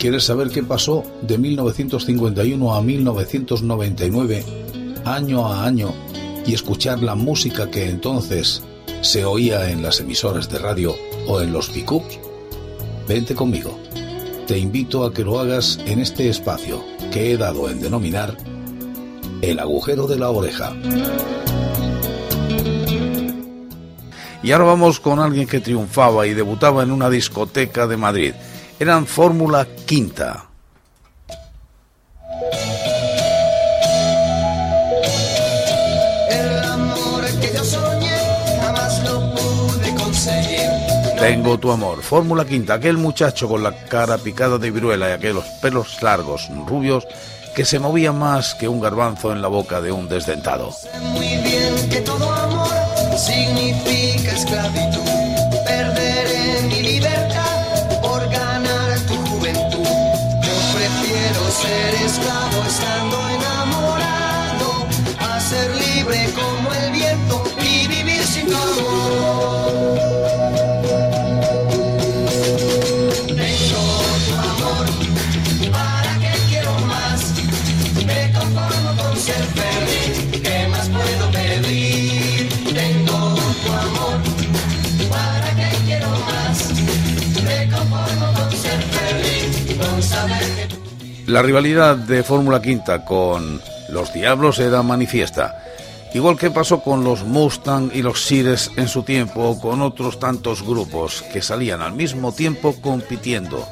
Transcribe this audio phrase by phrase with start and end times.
[0.00, 4.42] ¿Quieres saber qué pasó de 1951 a 1999,
[5.04, 5.92] año a año,
[6.46, 8.62] y escuchar la música que entonces
[9.02, 10.96] se oía en las emisoras de radio
[11.28, 12.18] o en los pickups?
[13.06, 13.78] Vente conmigo.
[14.46, 18.38] Te invito a que lo hagas en este espacio que he dado en denominar
[19.42, 20.74] el agujero de la oreja.
[24.42, 28.32] Y ahora vamos con alguien que triunfaba y debutaba en una discoteca de Madrid.
[28.80, 30.46] Eran Fórmula Quinta.
[41.18, 42.02] Tengo tu amor.
[42.02, 47.06] Fórmula Quinta, aquel muchacho con la cara picada de viruela y aquellos pelos largos, rubios,
[47.54, 50.70] que se movía más que un garbanzo en la boca de un desdentado.
[51.12, 52.68] Muy bien que todo amor
[53.18, 54.99] significa esclavitud.
[91.30, 95.62] La rivalidad de Fórmula Quinta con los Diablos era manifiesta,
[96.12, 100.18] igual que pasó con los Mustang y los Sires en su tiempo o con otros
[100.18, 103.64] tantos grupos que salían al mismo tiempo compitiendo.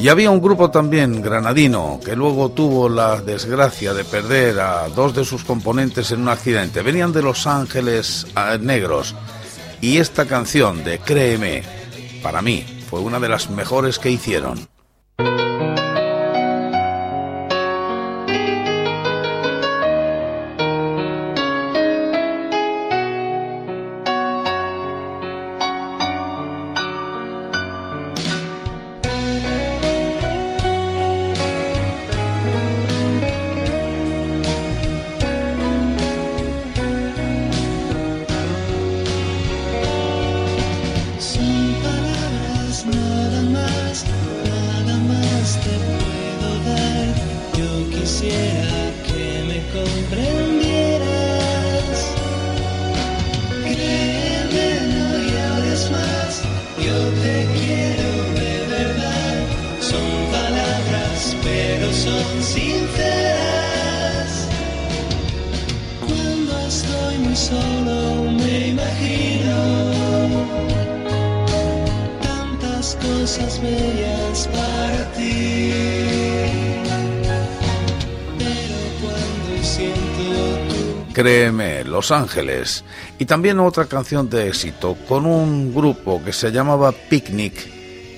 [0.00, 5.14] Y había un grupo también granadino que luego tuvo la desgracia de perder a dos
[5.14, 6.80] de sus componentes en un accidente.
[6.80, 8.26] Venían de Los Ángeles
[8.60, 9.14] Negros
[9.82, 11.62] y esta canción de Créeme,
[12.22, 14.66] para mí, fue una de las mejores que hicieron.
[81.12, 82.84] Créeme, Los Ángeles.
[83.18, 87.54] Y también otra canción de éxito con un grupo que se llamaba Picnic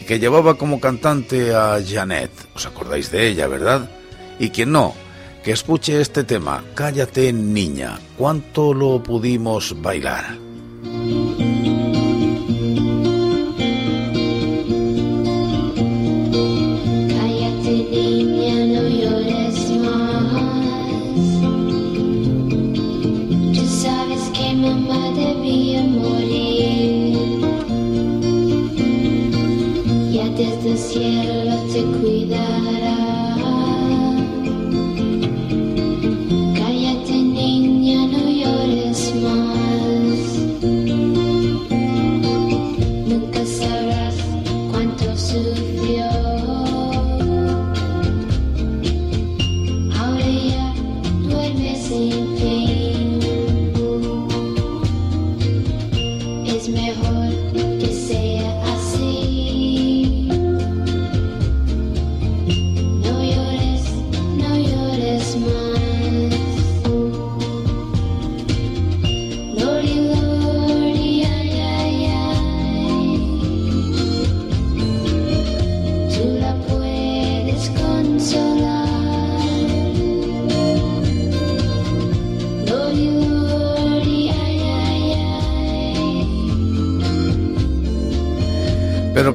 [0.01, 2.31] y que llevaba como cantante a Janet.
[2.55, 3.91] ¿Os acordáis de ella, verdad?
[4.39, 4.95] Y quien no,
[5.43, 10.37] que escuche este tema, Cállate niña, ¿cuánto lo pudimos bailar?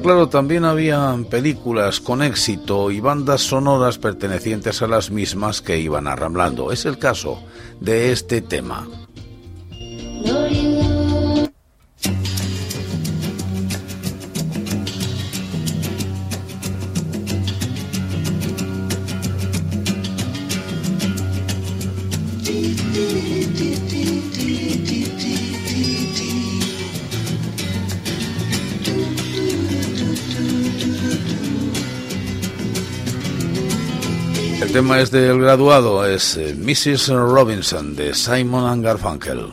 [0.08, 6.06] Claro, también había películas con éxito y bandas sonoras pertenecientes a las mismas que iban
[6.06, 6.72] arramblando.
[6.72, 7.42] Es el caso
[7.78, 8.88] de este tema.
[34.98, 37.08] Es del graduado, es eh, Mrs.
[37.08, 39.52] Robinson de Simon and Garfunkel.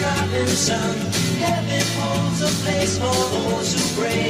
[0.00, 0.96] Robinson.
[1.40, 4.29] Heaven holds a place for those who pray.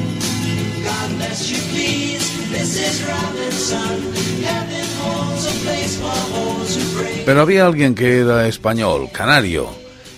[7.25, 9.69] Pero había alguien que era español, canario,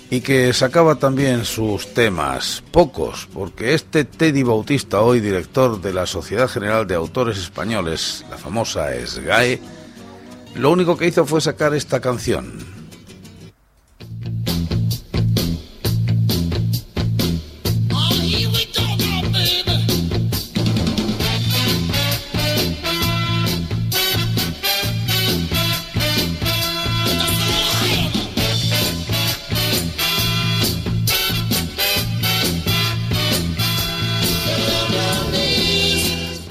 [0.10, 6.06] y que sacaba también sus temas, pocos, porque este Teddy Bautista, hoy director de la
[6.06, 9.60] Sociedad General de Autores Españoles, la famosa SGAE,
[10.56, 12.73] lo único que hizo fue sacar esta canción.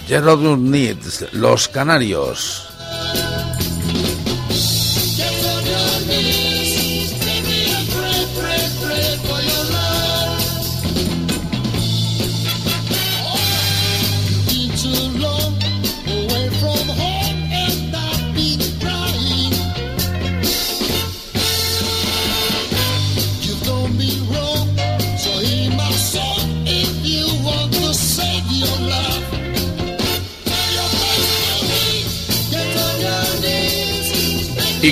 [0.06, 2.71] Gerald Needs, Los Canarios.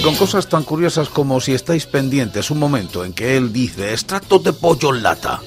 [0.03, 4.39] Con cosas tan curiosas como si estáis pendientes un momento en que él dice extracto
[4.39, 5.43] de pollo en lata.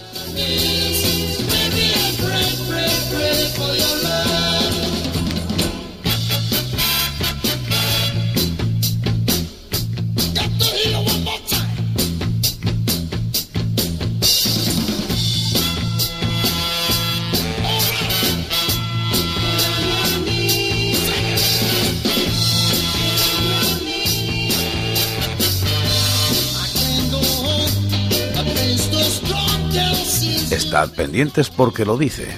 [30.74, 32.36] Estad pendientes porque lo dice.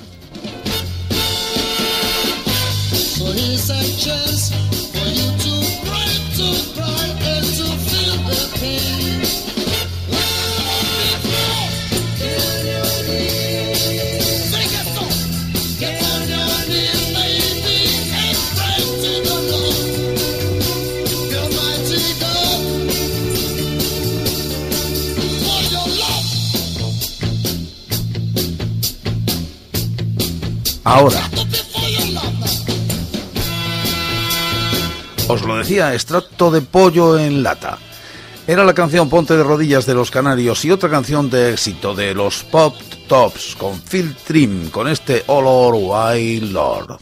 [30.85, 31.19] Ahora,
[35.27, 37.79] os lo decía, extracto de pollo en lata.
[38.45, 42.13] Era la canción Ponte de rodillas de los Canarios y otra canción de éxito de
[42.13, 42.75] los Pop
[43.07, 46.99] Tops con Phil Trim con este Lord, Why Lord.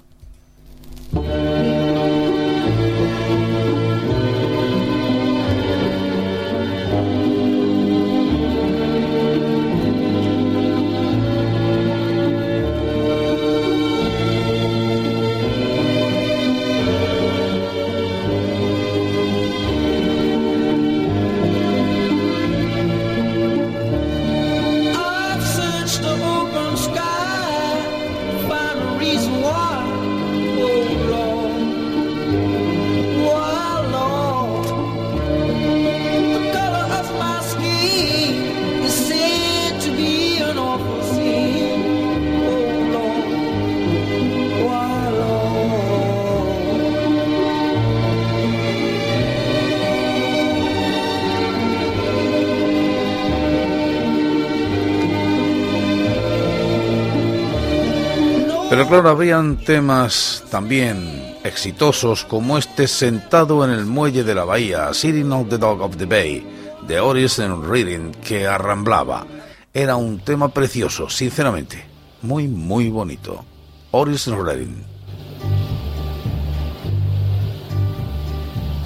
[58.74, 64.92] Pero claro, habrían temas también exitosos como este sentado en el muelle de la bahía,
[64.96, 66.44] Sitting on the Dog of the Bay,
[66.88, 69.27] de Oris and Reading, que arramblaba.
[69.75, 71.84] Era un tema precioso, sinceramente,
[72.24, 73.46] muy, muy bonito.
[73.92, 74.84] Oris and Reading.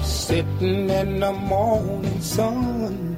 [0.02, 3.16] Sitting in the morning sun,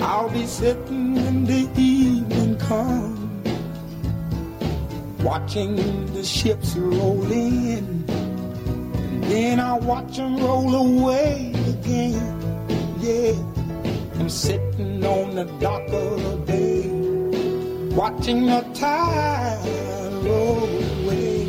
[0.00, 3.21] I'll be sitting the evening.
[5.22, 5.76] Watching
[6.12, 8.04] the ships roll in.
[8.08, 12.38] And then I watch them roll away again.
[12.98, 13.34] Yeah,
[14.18, 16.88] I'm sitting on the dock of the bay,
[17.94, 21.46] watching the tide roll away.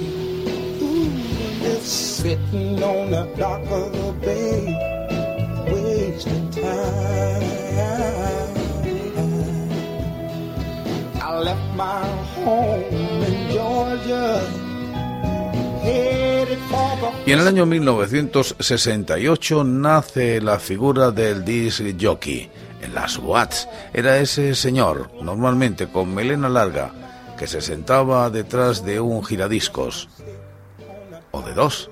[0.82, 1.12] Ooh,
[1.62, 4.66] just sitting on the dock of the bay,
[5.72, 7.53] wasting time.
[17.26, 22.50] Y en el año 1968 nace la figura del disc jockey
[22.82, 23.68] en las Watts.
[23.94, 26.92] Era ese señor, normalmente con melena larga,
[27.38, 30.10] que se sentaba detrás de un giradiscos,
[31.32, 31.90] o de dos,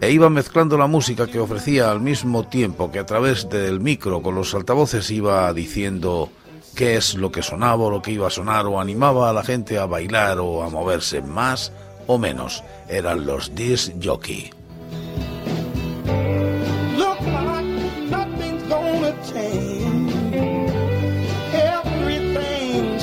[0.00, 4.22] e iba mezclando la música que ofrecía al mismo tiempo que a través del micro
[4.22, 6.30] con los altavoces iba diciendo
[6.76, 9.42] qué es lo que sonaba o lo que iba a sonar o animaba a la
[9.42, 11.72] gente a bailar o a moverse más
[12.06, 12.62] o menos.
[12.88, 14.50] Eran los disc jockey.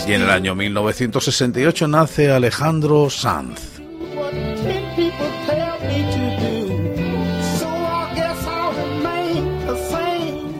[0.05, 3.72] Y en el año 1968 nace Alejandro Sanz.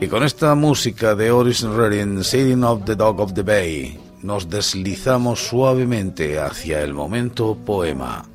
[0.03, 4.49] Y con esta música de Oris Redding, Sailing of the Dog of the Bay, nos
[4.49, 8.25] deslizamos suavemente hacia el momento poema.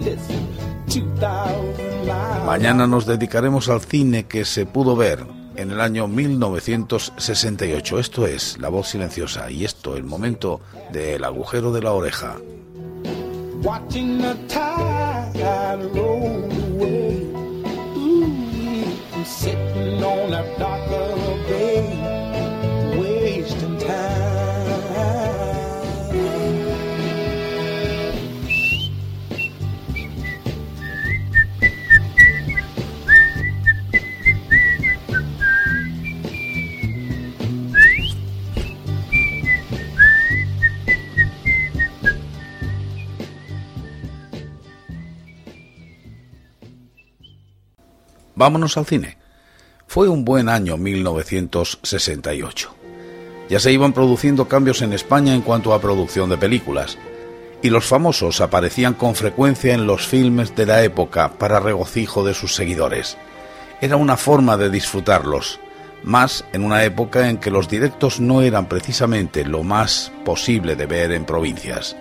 [0.00, 0.46] Listen,
[0.86, 2.44] 2,000 miles.
[2.44, 5.24] Mañana nos dedicaremos al cine que se pudo ver
[5.56, 7.98] en el año 1968.
[7.98, 10.60] Esto es La Voz Silenciosa y esto el momento
[10.92, 12.36] del agujero de la oreja.
[19.30, 20.90] Sitting on a dock
[22.98, 24.30] wasting time.
[48.34, 49.19] Vámonos al cine.
[49.92, 52.74] Fue un buen año 1968.
[53.48, 56.96] Ya se iban produciendo cambios en España en cuanto a producción de películas,
[57.60, 62.34] y los famosos aparecían con frecuencia en los filmes de la época para regocijo de
[62.34, 63.16] sus seguidores.
[63.80, 65.58] Era una forma de disfrutarlos,
[66.04, 70.86] más en una época en que los directos no eran precisamente lo más posible de
[70.86, 71.96] ver en provincias.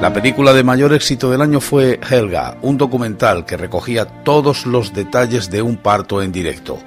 [0.00, 4.92] La película de mayor éxito del año fue Helga, un documental que recogía todos los
[4.92, 6.78] detalles de un parto en directo,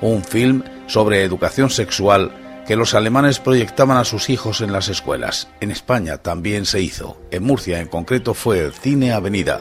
[0.00, 2.32] un film sobre educación sexual
[2.66, 5.48] que los alemanes proyectaban a sus hijos en las escuelas.
[5.60, 9.60] En España también se hizo, en Murcia en concreto fue el Cine Avenida,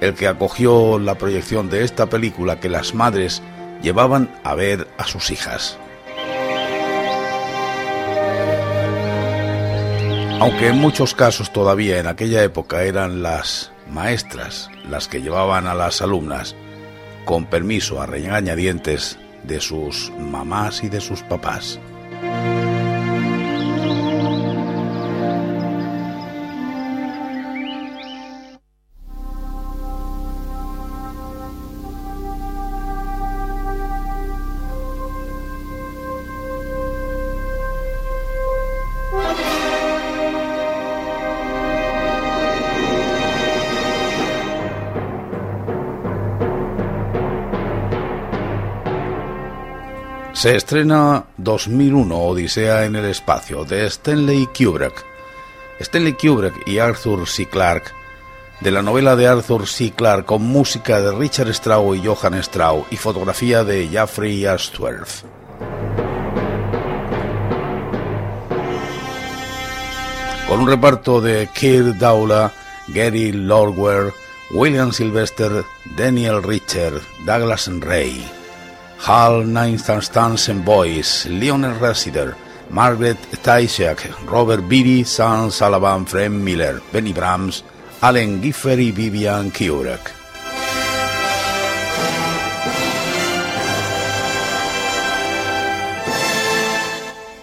[0.00, 3.42] el que acogió la proyección de esta película que las madres
[3.82, 5.78] llevaban a ver a sus hijas.
[10.40, 15.74] Aunque en muchos casos todavía en aquella época eran las maestras las que llevaban a
[15.74, 16.54] las alumnas,
[17.24, 21.78] con permiso a regañadientes de sus mamás y de sus papás.
[50.44, 55.02] Se estrena 2001 Odisea en el espacio de Stanley Kubrick.
[55.80, 57.46] Stanley Kubrick y Arthur C.
[57.46, 57.92] Clarke,
[58.60, 59.92] de la novela de Arthur C.
[59.92, 65.24] Clarke con música de Richard Strauss y Johann Strauss y fotografía de Jeffrey Ashworth.
[70.46, 72.52] Con un reparto de Keir Dowla,
[72.88, 74.12] Gary Lorwer,
[74.50, 75.64] William Sylvester,
[75.96, 78.43] Daniel Richard, Douglas Ray.
[78.98, 82.34] Hal Ninestanstansen Boys, Lionel Resider,
[82.70, 87.64] Margaret Taishak, Robert Beatty, Sam Sullivan, Fred Miller, Benny Brahms,
[88.00, 90.12] Allen Giffer y Vivian Kurak.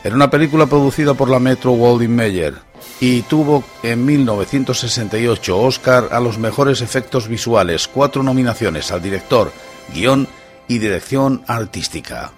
[0.03, 2.55] Era una película producida por la Metro Goldwyn Mayer
[2.99, 9.51] y tuvo en 1968 Oscar a los mejores efectos visuales, cuatro nominaciones al director,
[9.93, 10.27] guion
[10.71, 12.31] y dirección artística.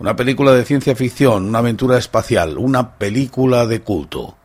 [0.00, 4.36] Una película de ciencia ficción, una aventura espacial, una película de culto.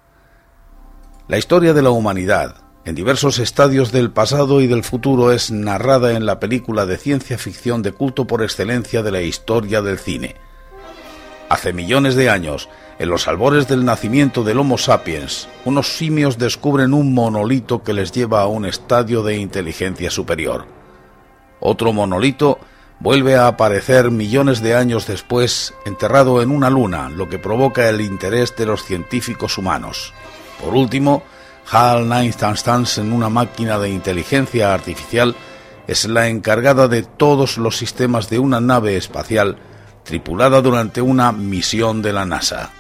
[1.28, 6.12] La historia de la humanidad, en diversos estadios del pasado y del futuro, es narrada
[6.12, 10.36] en la película de ciencia ficción de culto por excelencia de la historia del cine.
[11.50, 12.70] Hace millones de años,
[13.00, 18.12] en los albores del nacimiento del Homo sapiens, unos simios descubren un monolito que les
[18.12, 20.75] lleva a un estadio de inteligencia superior.
[21.60, 22.60] Otro monolito
[23.00, 28.02] vuelve a aparecer millones de años después enterrado en una luna, lo que provoca el
[28.02, 30.14] interés de los científicos humanos.
[30.64, 31.24] Por último,
[31.70, 32.34] HAL 9
[32.98, 35.36] en una máquina de inteligencia artificial
[35.88, 39.58] es la encargada de todos los sistemas de una nave espacial
[40.04, 42.72] tripulada durante una misión de la NASA.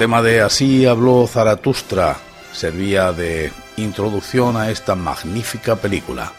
[0.00, 2.16] Tema de Así habló Zaratustra
[2.54, 6.32] servía de introducción a esta magnífica película.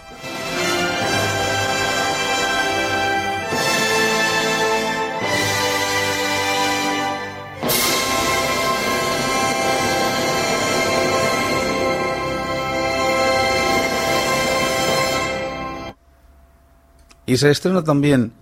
[17.28, 18.34] Y se estrena también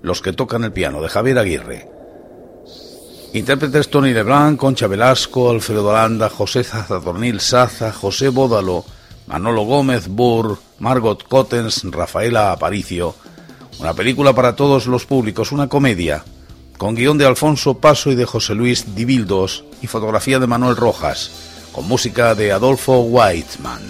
[0.00, 2.01] Los que tocan el piano de Javier Aguirre.
[3.34, 8.84] Intérpretes Tony Leblanc, Concha Velasco, Alfredo Landa, José Zazatornil Saza, José Bódalo,
[9.26, 13.14] Manolo Gómez Burr, Margot Cottens, Rafaela Aparicio.
[13.80, 16.24] Una película para todos los públicos, una comedia,
[16.76, 21.30] con guion de Alfonso Paso y de José Luis Dibildos y fotografía de Manuel Rojas,
[21.72, 23.80] con música de Adolfo Whiteman.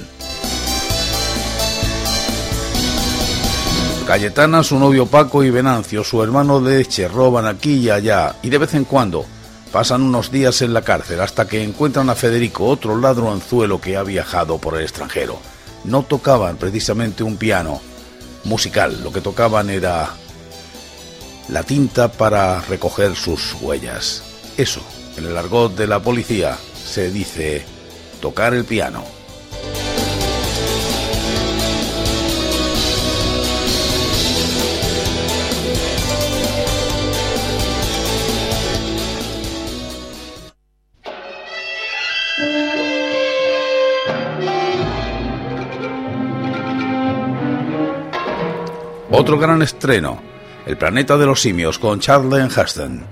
[4.12, 8.58] Cayetana, su novio Paco y Venancio, su hermano leche, roban aquí y allá y de
[8.58, 9.24] vez en cuando
[9.72, 14.02] pasan unos días en la cárcel hasta que encuentran a Federico, otro ladronzuelo que ha
[14.02, 15.38] viajado por el extranjero.
[15.84, 17.80] No tocaban precisamente un piano
[18.44, 20.10] musical, lo que tocaban era
[21.48, 24.22] la tinta para recoger sus huellas.
[24.58, 24.82] Eso,
[25.16, 27.64] en el argot de la policía, se dice
[28.20, 29.21] tocar el piano.
[49.14, 50.22] Otro gran estreno,
[50.64, 53.04] El planeta de los simios con Charlton Heston.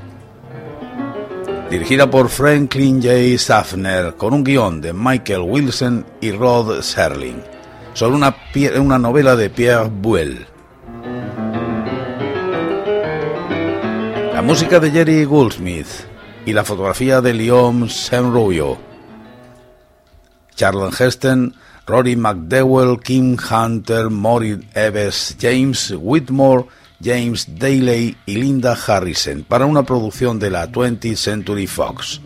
[1.69, 3.39] Dirigida por Franklin J.
[3.39, 7.43] Safner con un guion de Michael Wilson y Rod Serling,
[7.93, 8.35] sobre una,
[8.81, 10.47] una novela de Pierre Bouel.
[14.33, 16.07] La música de Jerry Goldsmith
[16.47, 18.79] y la fotografía de Leon Senroyo.
[20.61, 21.55] Charlton Heston,
[21.87, 26.66] Rory McDowell, Kim Hunter, Maureen Eves, James Whitmore,
[27.03, 32.20] James Daly y Linda Harrison para una producción de la 20th Century Fox.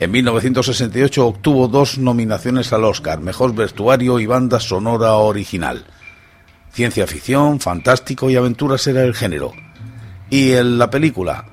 [0.00, 5.86] En 1968 obtuvo dos nominaciones al Oscar, Mejor Vestuario y Banda Sonora Original.
[6.72, 9.52] Ciencia ficción, fantástico y aventuras era el género.
[10.30, 11.44] Y en la película,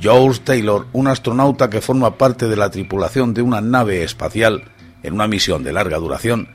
[0.00, 4.70] George Taylor, un astronauta que forma parte de la tripulación de una nave espacial
[5.04, 6.48] en una misión de larga duración,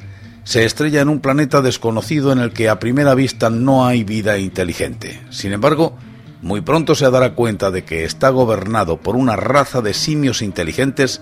[0.44, 4.38] se estrella en un planeta desconocido en el que a primera vista no hay vida
[4.38, 5.22] inteligente.
[5.30, 5.96] Sin embargo,
[6.42, 11.22] muy pronto se dará cuenta de que está gobernado por una raza de simios inteligentes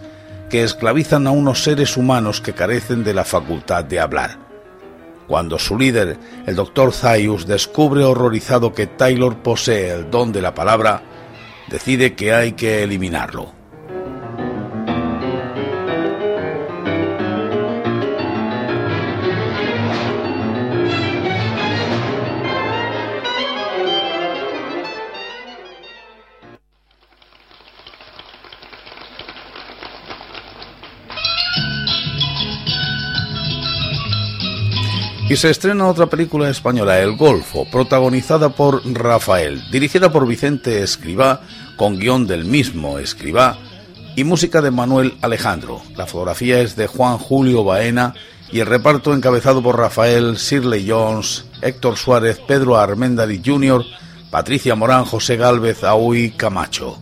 [0.50, 4.40] que esclavizan a unos seres humanos que carecen de la facultad de hablar.
[5.28, 6.94] Cuando su líder, el Dr.
[6.94, 11.02] Zaius, descubre horrorizado que Taylor posee el don de la palabra,
[11.70, 13.57] decide que hay que eliminarlo.
[35.30, 41.42] Y se estrena otra película española, El Golfo, protagonizada por Rafael, dirigida por Vicente Escribá,
[41.76, 43.58] con guion del mismo escribá
[44.16, 45.82] y música de Manuel Alejandro.
[45.98, 48.14] La fotografía es de Juan Julio Baena
[48.54, 53.84] y el reparto encabezado por Rafael, Shirley Jones, Héctor Suárez, Pedro Armendari Jr.,
[54.32, 57.00] Patricia Morán, José Gálvez, Aui Camacho.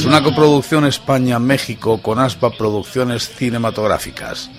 [0.00, 4.50] Es una coproducción España-México con ASPA Producciones Cinematográficas.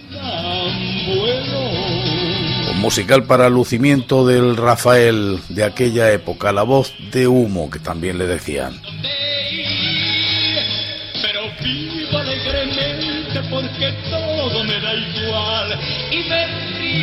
[2.70, 8.20] Un musical para lucimiento del Rafael de aquella época, la voz de humo que también
[8.20, 8.80] le decían.
[13.50, 15.80] Porque todo me da igual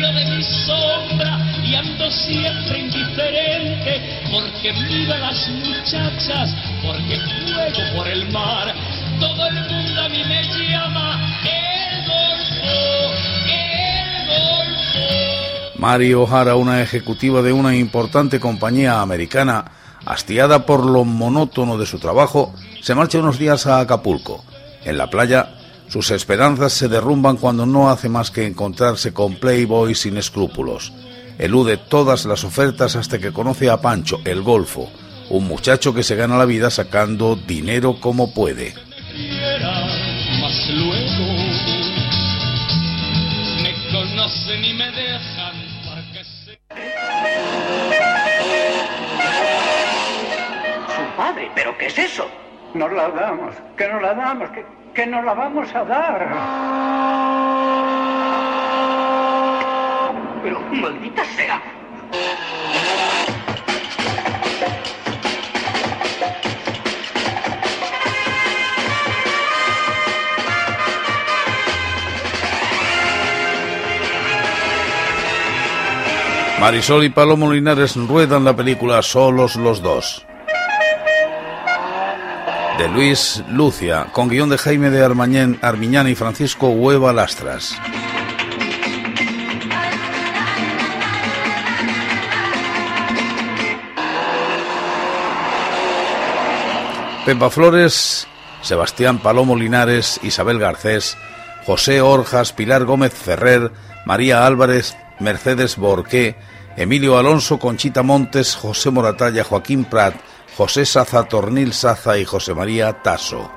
[0.07, 8.07] de mi sombra y ando siempre indiferente porque miro a las muchachas, porque juego por
[8.07, 8.73] el mar.
[9.19, 13.13] Todo el mundo a mí me llama el golfo,
[13.45, 15.79] el golfo.
[15.79, 19.65] Mari O'Hara, una ejecutiva de una importante compañía americana,
[20.05, 24.45] hastiada por lo monótono de su trabajo, se marcha unos días a Acapulco.
[24.85, 25.58] En la playa,
[25.89, 30.93] sus esperanzas se derrumban cuando no hace más que encontrarse con Playboy sin escrúpulos.
[31.39, 34.91] Elude todas las ofertas hasta que conoce a Pancho, el Golfo,
[35.31, 38.75] un muchacho que se gana la vida sacando dinero como puede.
[50.85, 52.27] Su padre, ¿pero qué es eso?
[52.75, 54.63] Nos la damos, que nos la damos, que,
[54.99, 56.19] que nos la vamos a dar.
[60.43, 61.61] Pero maldita sea.
[76.59, 80.28] Marisol y Palomo Linares ruedan la película Solos los dos.
[82.79, 87.77] De Luis Lucia, con guion de Jaime de Armañén, Armiñán y Francisco Hueva Lastras.
[97.25, 98.27] Pepa Flores,
[98.61, 101.17] Sebastián Palomo Linares, Isabel Garcés,
[101.65, 103.73] José Orjas, Pilar Gómez Ferrer,
[104.05, 106.37] María Álvarez, Mercedes Borqué,
[106.77, 110.15] Emilio Alonso, Conchita Montes, José Moratalla, Joaquín Prat,
[110.59, 113.49] José Saza, Tornil Saza y José María Tasso.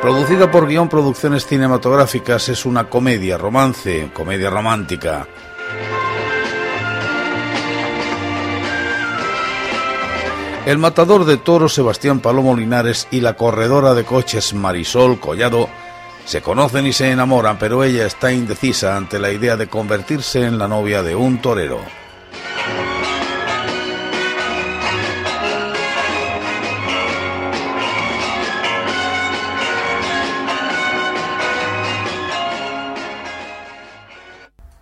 [0.00, 5.26] Producida por Guión Producciones Cinematográficas, es una comedia, romance, comedia romántica.
[10.64, 15.68] El matador de toros Sebastián Palomo Linares y la corredora de coches Marisol Collado
[16.24, 20.56] se conocen y se enamoran, pero ella está indecisa ante la idea de convertirse en
[20.56, 22.05] la novia de un torero.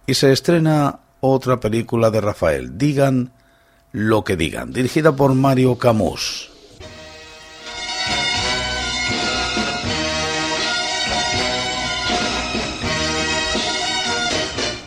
[0.07, 3.33] Y se estrena otra película de Rafael, Digan
[3.93, 6.51] lo que digan, dirigida por Mario Camus.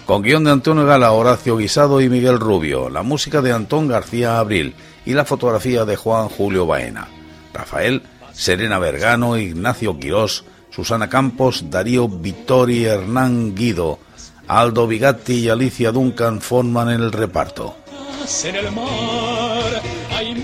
[0.06, 4.40] Con guion de Antonio Gala, Horacio Guisado y Miguel Rubio, la música de Antón García
[4.40, 4.76] Abril
[5.06, 7.08] y la fotografía de Juan Julio Baena.
[7.54, 14.00] Rafael, Serena Vergano, Ignacio Quirós, Susana Campos, Darío Vittori, Hernán Guido,
[14.48, 17.76] Aldo Bigatti y Alicia Duncan forman el reparto.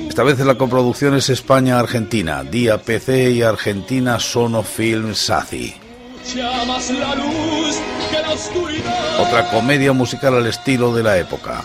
[0.10, 5.14] Esta vez la coproducción es España-Argentina, Día PC y Argentina Sono Film
[8.32, 9.20] oscuridad.
[9.20, 11.64] Otra comedia musical al estilo de la época.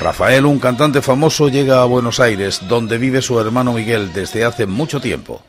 [0.00, 4.66] Rafael, un cantante famoso, llega a Buenos Aires, donde vive su hermano Miguel desde hace
[4.66, 5.42] mucho tiempo.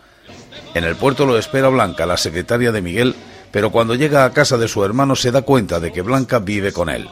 [0.74, 3.16] En el puerto lo espera Blanca, la secretaria de Miguel,
[3.56, 6.74] pero cuando llega a casa de su hermano se da cuenta de que Blanca vive
[6.74, 7.08] con él.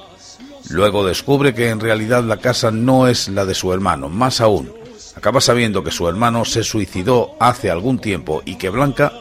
[0.72, 4.70] Luego descubre que en realidad la casa no es la de su hermano, más aún.
[5.16, 9.14] Acaba sabiendo que su hermano se suicidó hace algún tiempo y que Blanca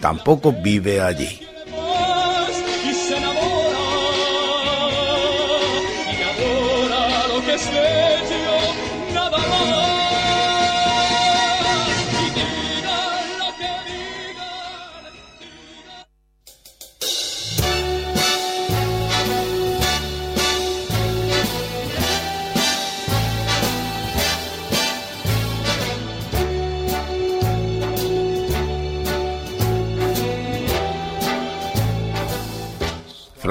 [0.00, 1.49] tampoco vive allí.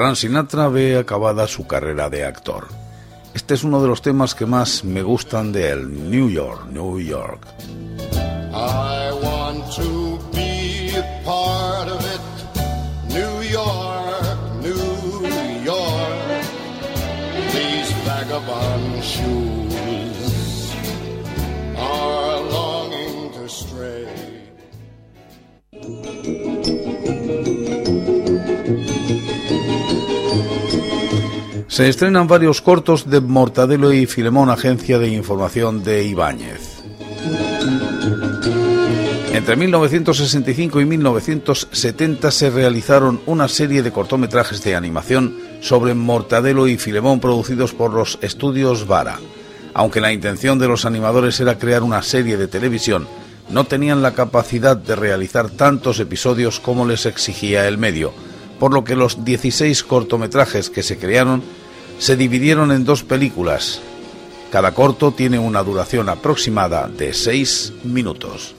[0.00, 2.68] Frank Sinatra ve acabada su carrera de actor.
[3.34, 6.98] Este es uno de los temas que más me gustan de él, New York, New
[7.00, 7.46] York.
[31.70, 36.82] Se estrenan varios cortos de Mortadelo y Filemón, agencia de información de Ibáñez.
[39.32, 46.76] Entre 1965 y 1970 se realizaron una serie de cortometrajes de animación sobre Mortadelo y
[46.76, 49.20] Filemón producidos por los estudios Vara.
[49.72, 53.06] Aunque la intención de los animadores era crear una serie de televisión,
[53.48, 58.12] no tenían la capacidad de realizar tantos episodios como les exigía el medio,
[58.60, 61.42] por lo que los 16 cortometrajes que se crearon
[61.98, 63.80] se dividieron en dos películas.
[64.52, 68.54] Cada corto tiene una duración aproximada de 6 minutos.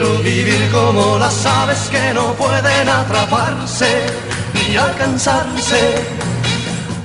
[0.00, 4.06] Quiero vivir como las aves que no pueden atraparse
[4.54, 5.94] ni alcanzarse.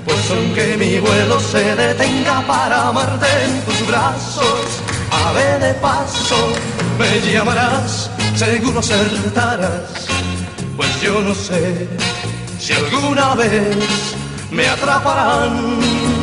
[0.05, 4.81] Pues aunque mi vuelo se detenga para amarte en tus brazos,
[5.25, 6.37] ave de paso,
[6.97, 10.07] me llamarás, seguro acertarás.
[10.77, 11.87] Pues yo no sé
[12.59, 14.15] si alguna vez
[14.51, 16.14] me atraparán.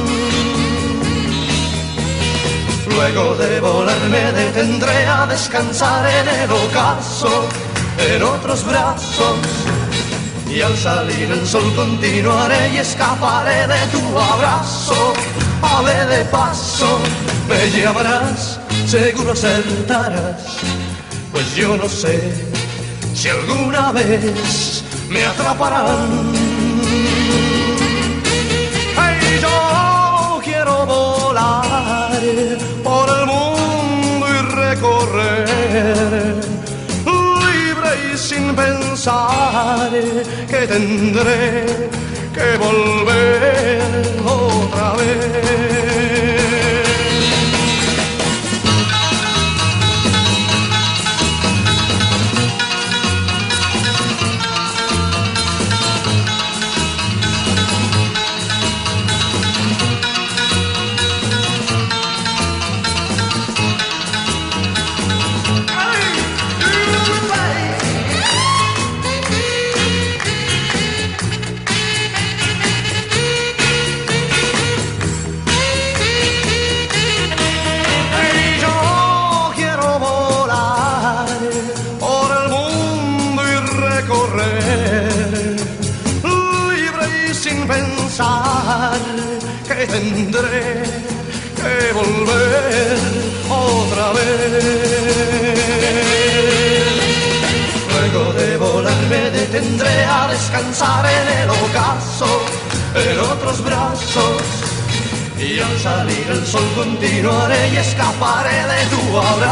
[2.94, 7.46] Luego de volar me detendré a descansar en el ocaso,
[7.98, 9.38] en otros brazos.
[10.48, 15.14] Y al salir el sol continuaré y escaparé de tu abrazo.
[15.62, 16.98] Ave de paso,
[17.48, 20.58] me llamarás, seguro acertarás.
[21.32, 22.30] Pues yo no sé
[23.14, 26.32] si alguna vez me atraparán.
[28.96, 32.20] Hey, yo quiero volar
[34.82, 36.34] y recorrer
[37.06, 39.90] libre y sin pensar
[40.48, 41.66] que tendré
[42.34, 43.82] que volver
[44.24, 46.31] otra vez.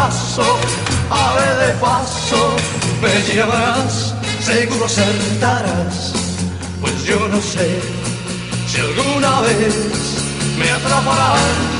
[0.01, 0.43] Abrazo.
[1.11, 2.57] Ave de paso,
[3.03, 6.13] me llamarás, seguro acertarás.
[6.81, 7.81] Pues yo no sé
[8.69, 9.75] si alguna vez
[10.57, 11.80] me atraparán.